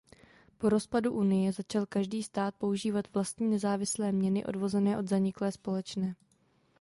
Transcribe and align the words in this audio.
Po 0.57 0.69
rozpadu 0.69 1.13
unie 1.13 1.51
začal 1.53 1.85
každý 1.85 2.23
stát 2.23 2.55
používat 2.55 3.13
vlastní 3.13 3.47
nezávislé 3.47 4.11
měny 4.11 4.45
odvozené 4.45 4.97
od 4.97 5.07
zaniklé 5.09 5.51
společné. 5.51 6.15